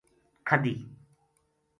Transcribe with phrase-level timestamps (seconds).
[0.47, 0.73] کھدی